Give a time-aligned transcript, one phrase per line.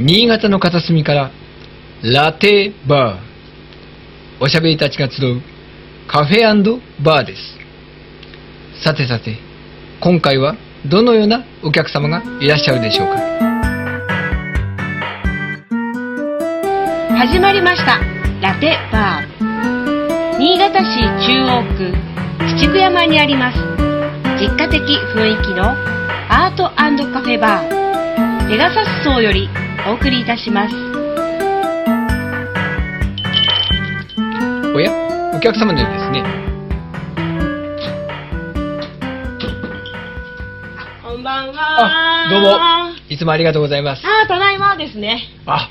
[0.00, 1.32] 新潟の片隅から
[2.04, 3.20] ラテバー。
[4.40, 5.42] おしゃべりたちが集う
[6.06, 7.58] カフェバーです。
[8.84, 9.38] さてさて
[10.00, 10.54] 今回は
[10.86, 13.16] どのようなお客様がいらっしゃるでしょうか？
[17.18, 17.98] 始まりました
[18.40, 20.38] ラテバー。
[20.38, 21.92] 新潟市中央区
[22.56, 23.58] 七久山にあります
[24.40, 24.80] 実家的
[25.12, 25.74] 雰囲気の
[26.30, 26.70] アート
[27.12, 28.48] カフェバー。
[28.48, 29.48] ペガサス層より
[29.86, 30.74] お送りいたします。
[34.74, 34.92] おや
[35.34, 36.22] お客様のようですね。
[41.02, 42.26] こんばんは。
[42.26, 42.58] あどうも。
[43.08, 44.02] いつもありがとうございます。
[44.04, 45.22] あただいまですね。
[45.46, 45.70] あ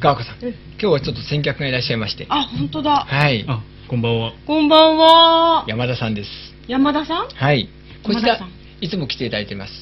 [0.00, 0.50] ガーコさん、うん。
[0.50, 2.26] 今日はちょっと先客がいらっしゃいまして。
[2.28, 3.04] あ本当だ。
[3.06, 3.44] はい。
[3.48, 4.32] あ、こんばんは。
[4.46, 5.64] こんばんは。
[5.68, 6.30] 山田さんです。
[6.66, 7.28] 山田さん？
[7.28, 7.68] はい。
[8.04, 8.40] こちら
[8.80, 9.72] いつも来ていただいてます。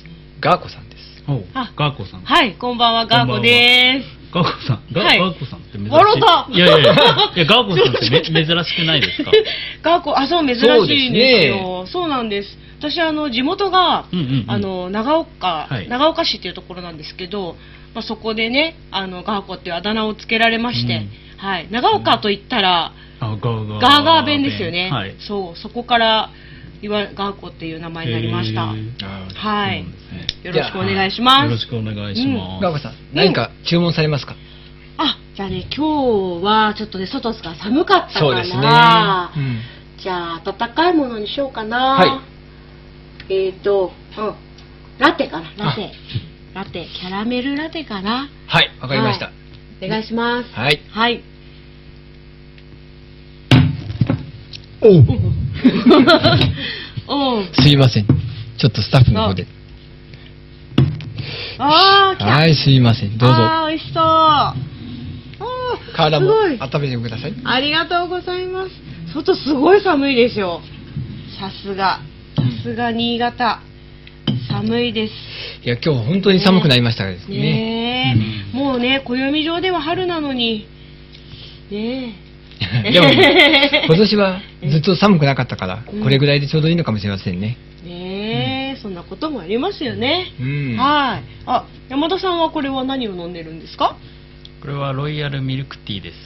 [0.41, 0.83] ガーコさん
[1.27, 2.20] あガーコさん。
[2.23, 4.83] はいこんばんはガーコですガーコさん。
[4.92, 5.88] ガ,、はいガーコさんって珍し
[6.52, 6.56] い。
[6.56, 6.92] いやいやいや。
[7.36, 9.31] いや、 ガーコさんってめ珍しくないですか？
[9.83, 11.86] ガーコ、あ、そう、珍しいんですねよ。
[11.86, 12.58] そうなんです。
[12.78, 17.56] 私、あの、地元が、うんうんうんあの、長岡、はい長岡市っていうところなんですけど、
[17.94, 21.66] まあ、そこでね、あの、ガーコっていうあだ名をつけられまして、うんはい。
[21.70, 23.78] 長岡と言ったら、あ、ガーガー。
[23.81, 24.88] ガーガー弁ですよね。
[24.91, 25.14] はい。
[25.19, 26.31] そう、そこから、
[26.84, 28.66] いわガーコっていう名前になりました。
[28.66, 29.86] はい。
[30.42, 31.44] よろしくお願いします。
[31.44, 32.62] よろしくお願いします。
[32.62, 34.36] ガーコさん何か注文されますか、
[34.98, 39.60] あ、じゃあね、今日はちょっとね、外が寒かったから、そうですね、うん
[39.96, 41.78] じゃあ、温かいものにしようかな。
[41.94, 42.22] は
[43.30, 44.34] えっ、ー、と、うん。
[44.98, 45.91] ラテかな、ラテ。
[46.52, 48.28] ラテ、キャラメルラテかな。
[48.46, 49.32] はいわかりました、は
[49.80, 50.52] お願いします。
[50.52, 51.22] はいはい。
[54.82, 55.33] おうおう。
[57.52, 58.06] すいません
[58.58, 59.46] ちょっとスタッフの方で
[61.58, 62.26] あー、来た。
[62.26, 64.02] はいすいませんどうぞあー、美味しそう。
[64.02, 66.32] あー、体も。
[66.58, 68.70] 温めてくださいありがとうございます。
[69.12, 70.60] 外すごい寒いですよ。
[71.38, 72.00] さすが。
[72.36, 73.60] さすが新潟。
[74.48, 75.12] 寒いです。
[75.64, 78.16] いや今日本当に寒くなりましたですねね
[78.54, 80.66] え、うんもうね、暦上では春なのに。
[81.70, 82.14] ね
[82.92, 83.09] でも
[83.87, 87.88] 今年はずっと寒くなかったからうんこれぐらいでちょうどいいのかもしれませんねえ。
[87.88, 90.32] ねえ、そんなこともありますよね。
[90.41, 91.22] うんはい。
[91.47, 93.97] あ、山田さんはこれは何を飲んでるんですか？
[94.62, 96.16] これはロイヤルミルクティーです。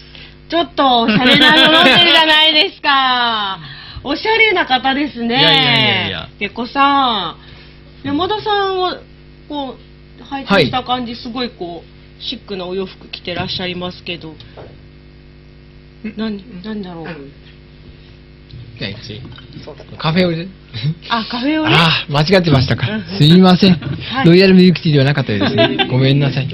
[0.48, 3.58] ちょっとおしゃれなの飲んでるじゃないですか。
[4.04, 5.38] おしゃれな方ですね。
[5.38, 7.36] いやいやいやいやペコさ
[8.04, 8.06] ん。
[8.06, 8.98] 山田さんは、
[9.48, 9.76] こ
[10.20, 14.36] う、拝見した感じ、すごいこう、シックなお洋服着てらっしゃいますけど。
[16.16, 17.04] 何、何だろう。
[17.04, 17.12] ね。
[19.98, 20.46] カフェオレ
[21.10, 21.74] あ、カフェオレ？
[21.74, 22.86] ああ間違ってましたか。
[22.88, 23.18] うん。
[23.18, 24.26] すいません、はい。
[24.26, 25.56] ロイヤルミルクティーではなかったです。
[25.56, 26.48] ねごめんなさい。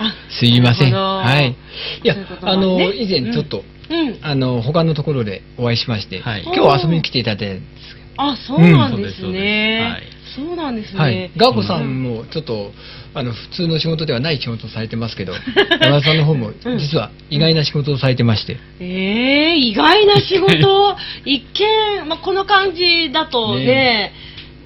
[0.00, 0.92] あすいません。
[0.92, 1.54] はい。
[2.02, 4.18] いやあの、ね以前ちょっと、うん。
[4.22, 6.42] あの、他のところでお会いしまして、はい。
[6.42, 10.20] 今日は遊びに来ていただいたんですあ、そうなんですねはい。
[10.36, 11.30] そうなんですはいね。。
[11.36, 12.72] ガーコさんもちょっと、
[13.14, 15.32] あの、普通の仕事ではない仕事をされてますけど、
[15.80, 20.96] 山田さんの方もうん実は意外な仕事をされてまして、ええ意外な仕事？
[21.24, 24.12] 一見、まあ、この感じだとねね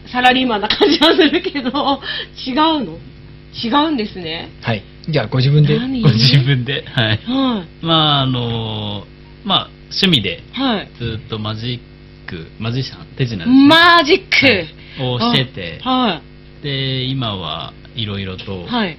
[0.07, 2.01] サラリーマンな感じはするけど、
[2.47, 2.99] 違うの？
[3.55, 4.51] 違うんですね。
[4.63, 4.83] はい。
[5.09, 6.03] じゃあご自分で、何？
[6.03, 6.85] ご自分で。
[6.87, 7.21] はい。
[7.27, 10.61] はまあ、あのーまあ、趣味でい。
[10.61, 10.89] はい。
[10.99, 11.83] ずっとマジック、
[12.59, 16.21] マジシャン、手品ですねマジック、をしてて、は
[16.63, 18.67] で、今はいろいろとい。
[18.67, 18.99] はい。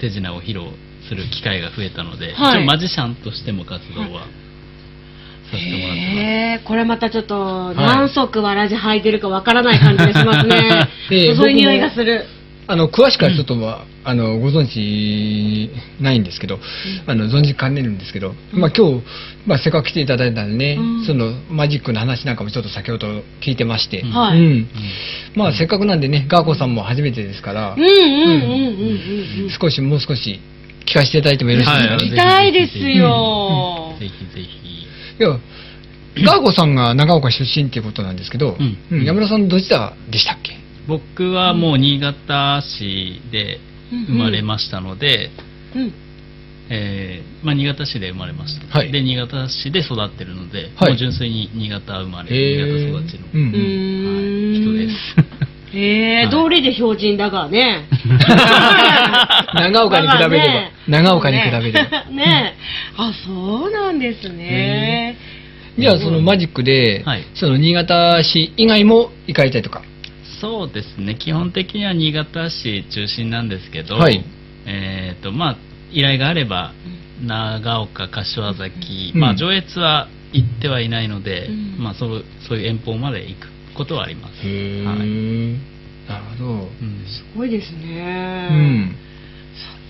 [0.00, 0.70] 手品を披露
[1.08, 4.26] する機会が増えたので、はい一応マジシャンとしても活動は
[5.50, 6.20] させてもらってます。
[6.20, 10.88] へえこれまたちょっと、い何足わらじ履いてるかわからない感じがしますね。
[11.10, 12.26] ええそういう匂いがする。
[12.70, 15.70] あの、詳しくはちょっと、まあ、あの、ご存知
[16.02, 16.58] ないんですけど、
[17.06, 19.04] あの、存じかねるんですけど、まあ今日、
[19.46, 21.06] まあせっかく来ていただいたんでね、うん。
[21.06, 24.10] そのマジックの話なんかもちょっと先ほど聞いてまして、うん。
[24.10, 24.38] はい。
[24.38, 24.68] うん。
[25.34, 29.44] まあせっかくなんでね、ガーコさんも初めてですからうん、うんうんうんうん。
[29.44, 29.50] うん。
[29.50, 30.38] 少しもう少し
[30.84, 33.94] 聞かせていただいてもよろしいですか、はい聞きたいですよ。
[33.98, 34.46] ぜひぜひ。
[35.20, 35.38] いや、
[36.26, 38.76] ガーコさんが長岡出身っていうことなんですけど、うん。
[38.90, 39.04] うん。
[39.04, 40.57] 山田さんどちらでしたっけ？
[40.88, 45.30] 僕はもう新潟市で生まれましたので、
[45.76, 45.92] うん。
[46.70, 48.92] えーまあ、新潟市で生まれました、はい。
[48.92, 50.90] で新潟市で育ってるので、はい。
[50.90, 54.06] もう純粋に新潟生まれ、へ新潟育ちの、うんうーん。
[54.06, 54.20] は
[54.58, 55.76] い、人です。
[55.76, 56.30] へえ、 はい。
[56.30, 57.86] 道理で標準だがね。
[59.54, 60.70] 長岡に比べれば。
[60.88, 62.04] 長岡に比べれば。
[62.10, 62.16] ね。
[62.16, 62.54] ね。
[62.96, 65.16] あ、そうなんですね。
[65.78, 67.24] じゃあそのマジックで、はい。
[67.34, 69.82] その新潟市以外も行かれたりとか？
[70.40, 71.16] そうですね。
[71.16, 74.24] 基本的には新潟市中心なんですけど、はい。
[74.66, 75.56] えっ、とまあ
[75.92, 76.72] 依頼があれば
[77.24, 79.20] 長岡柏崎、うん。
[79.20, 81.78] まあ上越は行ってはいないので、うん。
[81.82, 83.46] まあそうそういう遠方まで行く
[83.76, 84.46] ことはあります。
[84.46, 84.98] へえ、はい。
[86.08, 86.50] なるほど。
[86.50, 87.04] うん。
[87.06, 88.48] すごいですうね。
[88.48, 88.96] ん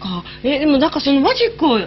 [0.01, 0.25] か。
[0.43, 1.79] えでもなんかそのマジックを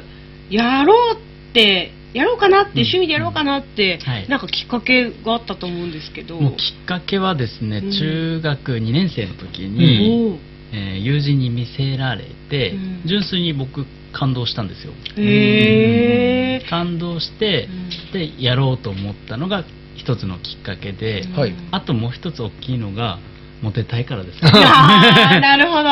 [0.50, 4.28] やろうってやろうかなって、うん趣味でやろうかなって、はい。
[4.30, 6.40] なんかきっかけがあったと思うんですけど。
[6.40, 7.92] もうきっかけはですね、うん。
[7.92, 10.38] 中学2年生の時おに、ー
[10.74, 13.02] えー友人に見せられて、うん。
[13.06, 14.94] 純粋に僕感動したんですよ。
[15.18, 17.68] へえ感動して、
[18.14, 19.64] でやろうと思ったのが
[19.96, 21.54] 一つのきっかけで、はい。
[21.72, 23.20] あともう一つ大きいのが
[23.62, 24.40] モテたいからです。
[24.44, 25.84] あーなるほど。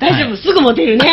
[0.00, 0.36] 大丈夫、はい。
[0.38, 1.12] すぐモテるね。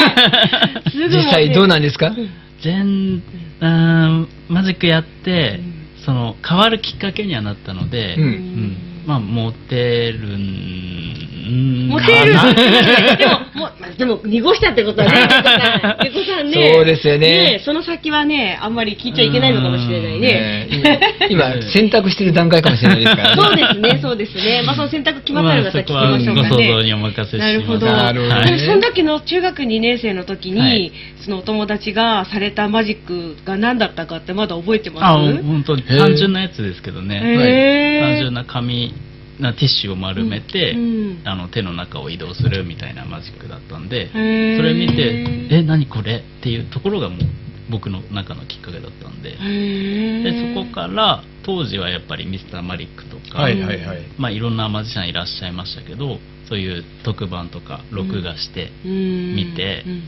[0.96, 2.16] 実際どうなんですか？
[2.66, 3.22] 全
[3.62, 6.04] うんマジックやって、うん。
[6.04, 8.24] その変わるきっかけにはなったので、うん。
[8.24, 9.04] うん。
[9.06, 10.85] まあモテるん
[11.46, 12.34] モテる。
[13.18, 15.14] でももうでも濁したってことはね
[16.06, 16.74] ゆこさんね。
[16.76, 17.62] そうですよね。
[17.64, 20.68] その先はねあんまり聞いちゃいけないのかもしれないね。
[20.72, 21.00] ね
[21.30, 23.42] 今 今選択してる段階かもしれないですからね。
[23.42, 24.64] そうですね、そうですね。
[24.66, 26.84] まあ、その選択決まったらまた聞きましょうかまあそこはご想像ね。
[26.86, 27.54] にお任せします。
[27.54, 27.86] なるほど。
[27.86, 28.36] なるほど。
[28.36, 30.92] ねでその時の中学2年生の時に、はい。
[31.26, 35.44] そのお友達がされたマジックが何だったかってまだ覚えてあます？
[35.44, 38.94] 本当に単純なやつですけどね、単純な紙
[39.40, 47.20] なティッシュを丸めて、うんあの手の中を移動するみたいなマジックだったんで、それ見て「え何これ?」っていうところがもう
[47.70, 54.00] 僕の中のきっかけだったんででそこから当時はやっぱりミスターマリックとか、はいはいはい。
[54.18, 59.36] まあ、いろんなマジシャンいらっしゃいましたけどそういう特番とか録画して、うん。
[59.36, 60.04] 見てうん。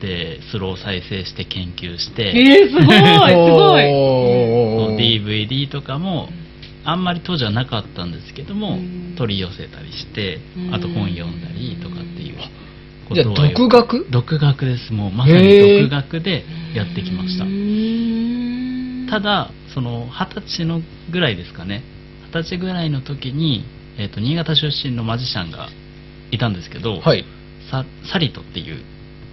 [0.00, 4.96] でスロー再生して研究して、えー、すごい、すごい。
[4.98, 6.28] DVD とかも
[6.84, 9.14] あんまり当時はなかったんですけども、うん。
[9.16, 10.74] 取り寄せたりしてうん。
[10.74, 12.36] あと本読んだりとかっていう
[13.08, 14.06] ことはよ独学？
[14.10, 14.92] 独学です。
[14.92, 16.44] もうまさに独学で
[16.74, 17.44] やってきました。
[19.10, 21.82] た、だその二十歳のぐらいですかね。
[22.26, 23.64] 二十歳ぐらいの時に、
[23.98, 25.68] えー、と新潟出身のマジシャンが
[26.30, 27.24] いたんですけど、はい。
[27.70, 28.82] ササリトっていう、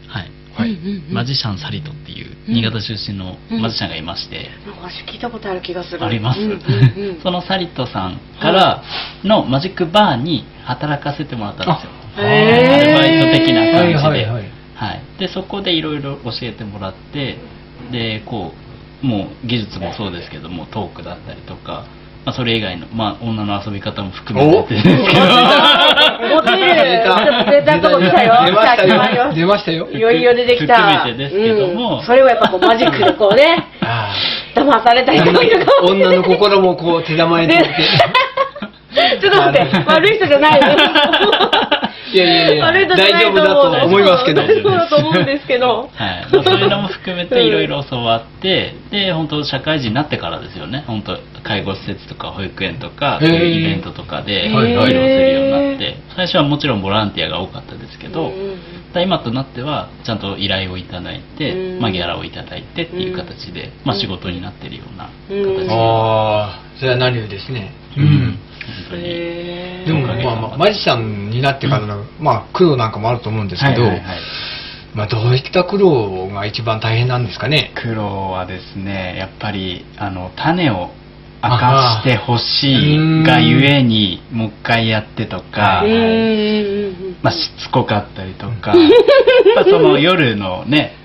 [0.08, 0.72] はいはい。
[0.72, 1.14] うんうんうん。
[1.14, 2.54] マジシャンサリトっていううん。
[2.56, 6.06] 新潟出身のマジシャンがいまして、なんか私聞いたことある気がする。
[6.06, 6.58] あります、うんうんう
[7.18, 7.20] ん。
[7.24, 8.84] そのサリトさんから
[9.24, 11.92] のマジックバーに働かせてもらったんですよ。
[12.18, 14.44] アルバイト的な感じで、はいはいはい。
[14.76, 15.02] はい。
[15.20, 17.38] でそこでいろいろ教えてもらって
[17.92, 18.54] でこ
[19.04, 21.86] うもう技術もそうですけどもトークだったりとか、
[22.24, 24.92] まあ、それ以外の、まあ、女の遊び方も含めてですけど
[26.30, 26.62] モテる。
[27.50, 28.46] 出たとこ来たよ。
[28.46, 30.76] 出ましたよ出ましたよいよいよ出てきた。
[30.76, 34.14] 含めてですけどもうんそれをやっぱこうマジックでこうね、あ
[34.56, 36.18] 騙されたー人もいるかもしれない。
[36.18, 37.70] 女の心もこう手玉に取って
[39.20, 40.68] ちょっと待って、悪い人じゃないの。
[42.14, 44.42] いやいやいや悪い人じゃない大丈夫だと思いますけど。
[44.42, 45.90] そうだと思うんですけど。
[45.94, 50.84] はい、まあそういうのも含めていろいろ教わって、で本当社会人になってからですよね。
[50.88, 54.52] 本当介護施設とか保育園とかそういうイベントとかでへー。
[54.52, 55.98] 披露するようになって。
[56.16, 58.32] 最初はもちろんボランティアが多かったですけど、
[58.94, 61.82] 今となってはちゃんと依頼をいただいて、うん。
[61.82, 65.56] まあ、ギャラをいただいてっていう形で、まあ、仕事になってるようなうん。
[65.58, 67.72] 形で、ああそれは何よりですね。
[67.98, 68.06] うん。
[68.06, 68.41] 本
[68.90, 69.04] 当に。
[69.06, 69.88] へー。
[69.88, 74.20] でもまあまあマジシャンになってからの、まあ苦労なんかもあると思うんですけど、はいはいはい。
[74.94, 77.72] まあどういった苦労が一番大変なんですかね？
[77.76, 80.90] 苦労はですねやっぱりあの種を
[81.44, 88.74] 明かしてほしいがゆえにもう一回やってとか、うんうんうんうんまあ、しつこかったりとか
[89.56, 90.96] まあその夜のね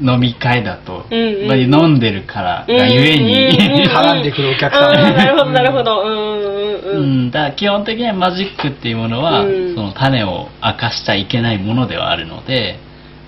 [0.00, 1.46] 飲み会だと、うんうん。
[1.48, 4.92] まあ、飲んでるからがゆえに、うんうんうん 絡んでくるお客さん。
[5.16, 6.02] なるほど、なるほど。
[6.02, 9.74] うんうんだから基本的にはマジックっていうものは、うん。
[9.74, 12.78] その種を明かしちゃいけないものではあるので、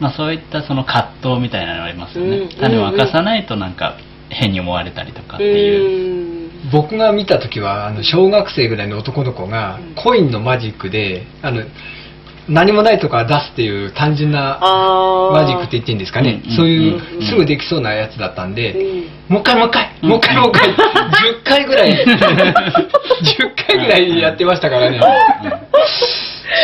[0.01, 2.49] まあ、そういったその葛藤みたいなのがありますよね、うん。
[2.49, 6.71] 種を明かさないとなんか変に思われたりとかっていう、うん。
[6.71, 9.95] 僕が見た時はあの小学生ぐらいの男の子がうん。
[9.95, 11.63] コインのマジックであの
[12.49, 16.43] 何もないとこから出すっていう単純なマジックって言っていいんですかね。
[16.45, 19.35] うんそういううんすぐできそうなやつだったんで、うん。
[19.35, 20.09] もう一回もう一回、うん。
[20.09, 20.75] もう一回もう一回、 10
[21.45, 22.07] 回ぐらい、10
[23.67, 25.01] 回ぐらいやってましたからね。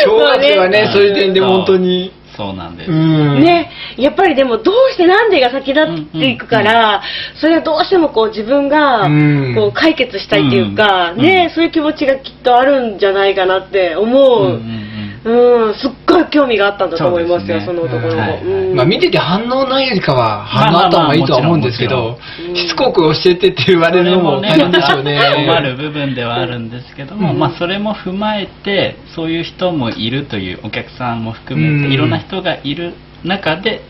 [0.03, 0.89] 小学生はね、まあね。
[0.91, 2.11] そういう点で本当に。
[2.35, 3.39] そうなんです、うん。
[3.41, 7.01] ね、やっぱりでもどうしてなんでが先立っていくから、
[7.35, 9.55] それはどうしてもこう自分がうん。
[9.55, 11.21] こう解決したいっていうか、うん。
[11.21, 14.43] ね、そういう気持ちがきっとあるんじゃないかなって思う。
[14.43, 14.84] うんうん
[15.25, 18.21] うんうん、すっごい興味があったんだと思いますよ、そのところも。
[18.21, 18.43] はい。
[18.43, 18.75] うん。
[18.75, 22.55] まあ見てて反応ないよりかは反応あった方がいいとは思うんですけどまあまあまあもちろん。
[22.55, 25.19] しつこく教えてって言われるのも大変でしょうね。
[25.35, 33.81] 困る部分ではあるんですけども、うんまあそれも踏まえてそういう人もいるというお客さんも含めうんていろんな人がいる中で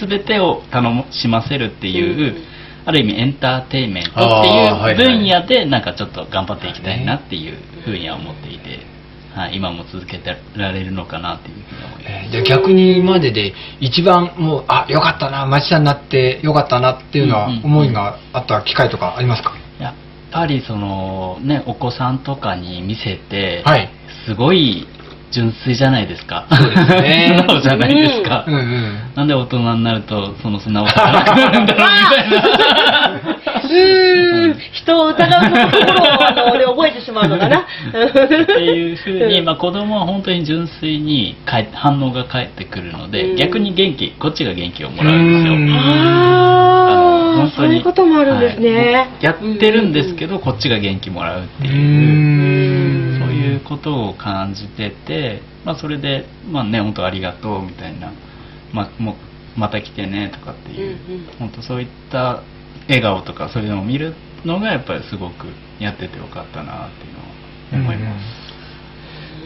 [0.00, 2.52] 全てを楽しませるっていう、うん
[2.84, 8.80] ある意味エンターテインメントっていう分野でなんかちょっと頑張っていきたいなっていうふうには思っていて、
[9.34, 12.04] はい、今も続けてられるのかなっていうふうに思います。
[12.06, 19.54] えーじゃあ逆に今までで一番もう、あ、よかったな、町田になってよかったなっていうのは思いがあった機会とかありますか？
[19.80, 19.94] やっ
[20.30, 23.90] ぱりそのねお子さんとかに見せて、はい。
[24.26, 24.86] すごい
[25.30, 26.46] 純粋じゃないですか。
[26.50, 28.44] そうですね 素直じゃないですか。
[28.46, 28.98] うんうん。
[29.14, 33.08] なんで大人になるとその素直さがなくなるんだろうみたいな。
[33.64, 37.60] うーん、人を疑うところをあの、ね、覚えてしまうのかな。
[37.60, 37.64] っ
[38.46, 39.44] ていうふうに、うん。
[39.44, 43.36] まあ、子供は本当に純粋に返反応が返ってくるので、うん。
[43.36, 45.54] 逆に元気こっちが元気をもらうんですよ。
[45.54, 45.70] うん。
[45.70, 45.82] あの
[46.82, 47.68] ああ、本当に。
[47.68, 48.94] そういうこともあるんですね。
[48.94, 49.24] はい。
[49.24, 51.70] やってるんですけど、こっちが元気もらうってう。
[51.70, 53.16] いう。
[53.16, 53.20] ん。
[53.20, 58.12] そういうことを感じてて、まあ、それで、まあね、本当ありがとうみたいな、
[58.72, 61.26] まあ、もうまた来てねとかっていう、うんうん。
[61.38, 62.42] 本当そういった
[62.88, 65.46] 笑顔とかそういうのを見るのがやっぱりすごく
[65.78, 68.52] やっててよかったなっていうのは思います。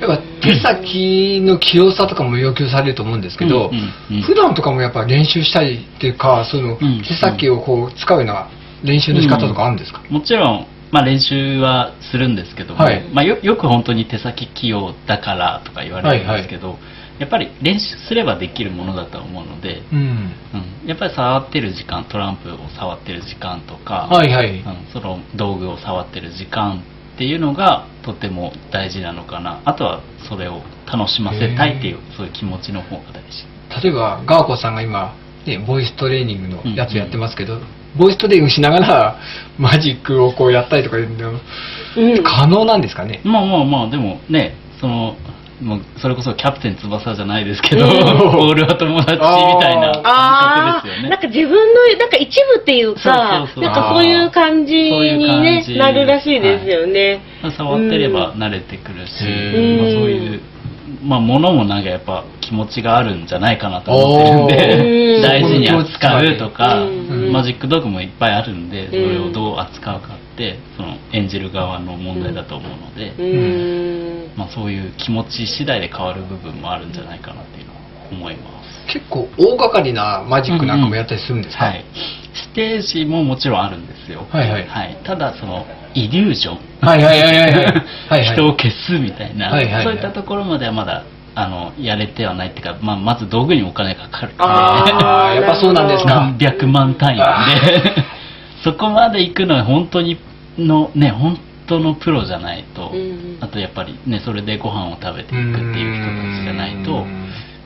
[0.00, 3.76] やっぱ手先の器用さとかも要求されると思うんですけど、うん
[4.10, 4.22] うんうん。
[4.22, 8.50] 普段とかもやっぱ練習したりっていうか、そのうん手先をこう使うような
[8.84, 13.02] 練習の仕方とかあるんですか、もちろん、まあ、練習はするんですけども、はい。
[13.12, 16.78] まあ、よよく本当に手先器用だからとか言われるんですけど、
[17.18, 19.99] やっぱり練習すればできるものだと思うので、うん。
[19.99, 24.61] うん、やっぱり触ってる時間トランプを触ってる時間とか、はいはい。
[24.61, 26.82] うん、その道具を触ってる時間
[27.14, 35.14] っていうのがとても大事なのかなあとはそれを楽しませたいっていうそういう気持ちの方が大事例えば、ガーコさんが今、
[35.46, 37.58] ね、ボイストレーニングのやつやってますけど、
[37.99, 39.18] ボイストレーニングしながら
[39.58, 41.32] マジックをこうやったりとかいうの
[41.96, 42.23] うん。
[42.23, 45.16] 可能なんですかね、まあまあまあでもねその
[45.62, 47.90] もうそれこそキャプテン翼じゃないですけど、うん
[48.36, 49.18] ボールは友達み
[49.60, 51.08] たいな感ああ、覚ですよね。
[51.08, 53.64] なんか自分の、なんか一部っていうか、そうそうそう。
[53.64, 55.78] なんかそういう感じにね、じ。
[55.78, 57.20] なるらしいですよね。
[57.56, 59.80] 触ってれば慣れてくるし、うん。
[59.80, 60.40] まあ、そういう、
[61.02, 67.32] まあ、ものもなんかやっぱ気持ちがあるんじゃないかなと思ってるんおでー大事に扱うとか、うん。
[67.32, 74.36] マジック道具もいっぱいあるんでそれをどう扱うかってその演じる側の問題だと思うので、うーん。
[74.36, 77.80] まあ、そういう気持ち次第で変わる部分もあるんじゃないかなっていうのは
[78.12, 78.92] 思います。
[78.92, 81.84] 結構大掛かりなマジックなんかもやったりするんですか、はい、
[82.34, 85.02] ステージももちろんあるんですよ、はいはい。
[85.04, 86.60] ただそのイリュージョン。
[86.86, 87.64] はいはいはいはいはい。
[87.64, 87.74] はい
[88.10, 88.24] はい。
[88.36, 89.84] 人を消すみたいな、はいはいはい。
[89.84, 91.02] そういったところまではまだ
[91.34, 96.14] あのやれてはないっていうか、まあ、まず道具にお金かかるあーやっぱそうなんですか。
[96.14, 97.82] 何百万単位なんで。
[98.62, 100.18] そこまで行くのは本当に
[100.58, 107.04] のね本当のプロじゃないと、うんあとやっぱりねそれでご飯を食べていくっていう人たちじゃないと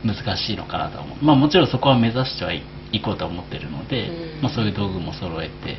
[0.04, 1.24] 難しいのかなと思う。
[1.24, 4.42] まあもちろんそこは目指してはい行こうとは思ってるので、うん。
[4.42, 5.78] まあ、そういう道具も揃えて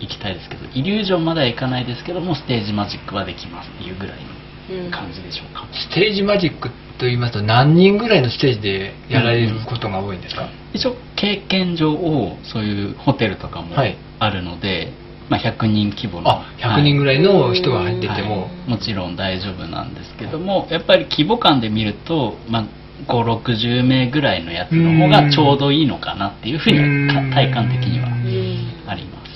[0.00, 13.96] いきたいですけどイリュージョンまではいかないですけどもステージマジックはできますっていうぐらいの感じでしょうか、ステージマジックと言いますと何人ぐらいのステージでやられることが多いんですか、一応経験上をそういうホテルとかもはい。
[14.18, 14.92] あるので、
[15.28, 16.30] まあ、100人規模の。
[16.30, 18.70] あ100人ぐらいの人が入ってても、はい。
[18.70, 22.66] もちろん大丈夫なんですけどもやっぱり規模感で見ると、まあ、
[23.12, 28.90] 560名ぐらいのやつの方がちょうどいいのかなっていうふうに体感的にはうん。
[28.90, 29.26] あります。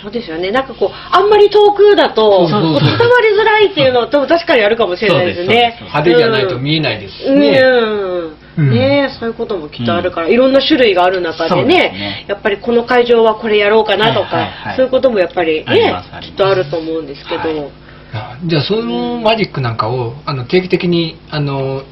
[0.00, 0.52] そうですよね。
[0.52, 2.72] なんかこう、あんまり遠くだと、そうそうそう。
[2.74, 5.76] こう伝わりづらいっていうのは多分確かにあるかもしれないですね。
[5.80, 7.34] 派手じゃないと見えないです。
[7.34, 12.26] ね、うんうんねえそういうこともきっとあるから、いろんな種類がある中でねですね。
[12.28, 14.76] やっぱりこの会場はこれやろうかなとか、はいはいはい。
[14.76, 17.72] そういうこともやっぱりねきっとあると思うんですけど、はい。
[18.12, 21.82] あじゃあそのマジックなんかをあの定期的にあの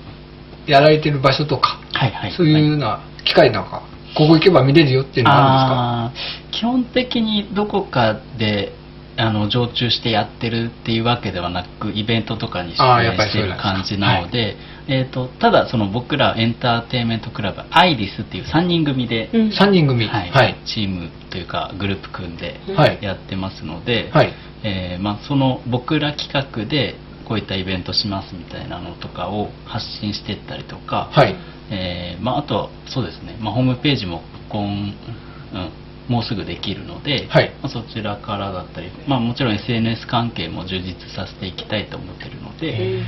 [0.66, 2.32] やられてる場所とか、はいはい。
[2.32, 3.82] そういうような機会なんか
[4.16, 8.72] ここ行けば見れるよっていうのがああー基本的にどこかで
[9.18, 13.62] あの常駐してやってるっていうわけではなくイベントとかに出演していぱりそうなんるですか。
[13.62, 14.56] 感じなので、
[14.88, 19.40] えー、とただその僕らエンターテインメントクラブアイリスっていう3人組で、うん。
[19.40, 20.06] るんですか3人組。
[20.06, 20.30] はい。
[20.30, 20.56] はい。
[20.64, 23.02] チームというかグループ組んではい。
[23.02, 24.32] やってますので、はい。
[24.62, 31.34] えーまあ、その僕ら企画でこういったイベントしますみたいなのとかを発信していったりとか、はい。
[31.70, 35.72] えーまあ、あとはそうですね、まあ、ホームページも今、うん、
[36.08, 37.50] もうすぐできるので、はい。
[37.62, 43.02] まあ、そちらからだったり、まあ、もちろん SNS 関係も充実させていきたいと思ってるので、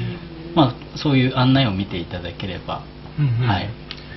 [0.59, 2.83] まあ、そういう案内を見ていただければ、
[3.19, 3.71] うんうんはい。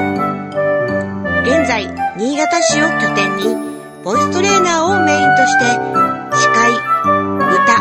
[1.42, 3.69] 現在、新潟市を拠点に、
[4.04, 5.66] ボイストレーナーをメインとして、
[6.34, 7.76] 司会、歌、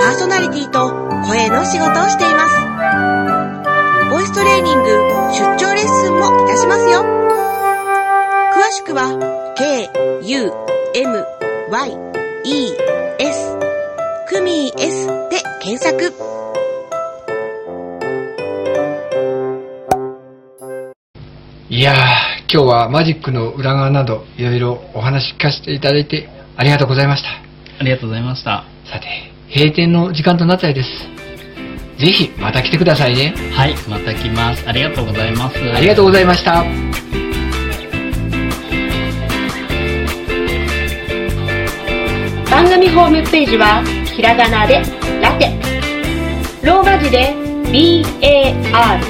[0.00, 0.90] パーソナリティと
[1.26, 2.56] 声の仕事をしています。
[4.10, 4.88] ボイストレーニング、
[5.30, 7.04] 出張レッスンもいたしますよ。
[8.54, 9.90] 詳しくは、k,
[10.22, 10.52] u,
[10.94, 11.26] m,
[11.70, 11.98] y,
[12.44, 12.72] e,
[13.18, 13.58] s,
[14.28, 16.31] クミー S で検索。
[21.72, 21.96] いやー
[22.52, 27.30] 今日はマジックの裏側などいろいろお話聞かせていただいてありがとうございました。
[27.30, 28.64] ありがとうございました。
[28.84, 30.90] さて閉店の時間となったようです。
[31.98, 33.34] ぜひまた来てくださいね。
[33.56, 34.68] はいまた来ます。
[34.68, 35.56] ありがとうございます。
[35.56, 36.62] ありがとうございました。
[42.50, 43.82] 番組ホームページは
[44.14, 44.82] ひらがなで
[45.22, 45.58] ラテ。
[46.62, 47.34] ローマ字で
[47.72, 49.00] BAR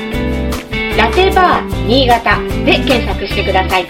[0.97, 3.87] ラテバー新潟で検索してください。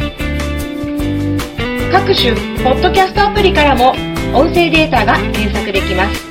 [1.93, 2.35] 各種
[2.65, 3.91] ポッドキャストアプリからも
[4.37, 6.27] 音声データが検索できます。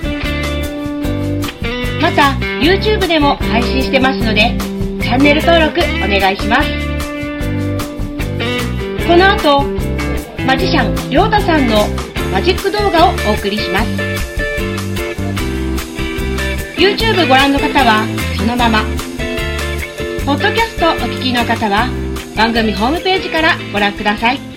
[2.01, 4.53] また YouTube でも配信してますので
[5.01, 6.67] チャンネル登録お願いします。
[9.07, 9.63] この後
[10.45, 11.87] マジシャンりょうたさんの
[12.33, 13.87] マジック動画をお送りします。
[16.77, 18.03] YouTube ご覧の方は
[18.35, 18.83] そのまま
[20.25, 21.89] ポッドキャストお聞きの方は
[22.37, 24.50] 番組ホームページからご覧ください。